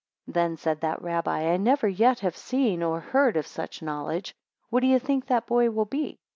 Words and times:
8 0.27 0.33
Then 0.33 0.57
said 0.57 0.81
that 0.81 0.99
Rabbi, 1.03 1.51
I 1.53 1.57
never 1.57 1.87
yet 1.87 2.21
have 2.21 2.35
seen 2.35 2.81
or 2.81 2.99
heard 2.99 3.37
of 3.37 3.45
such 3.45 3.83
knowledge! 3.83 4.33
What 4.71 4.79
do 4.79 4.87
you 4.87 4.97
think 4.97 5.27
that 5.27 5.45
boy 5.45 5.69
will 5.69 5.85
be? 5.85 6.17